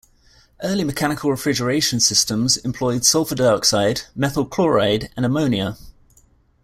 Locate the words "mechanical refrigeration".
0.83-1.99